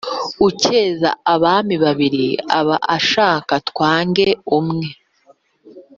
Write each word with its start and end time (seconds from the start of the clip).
Ucyeza 0.47 1.09
abami 1.33 1.75
babiri 1.83 2.27
aba 2.59 2.77
ashaka 2.97 3.53
twange 3.69 4.25
umwe. 4.57 4.87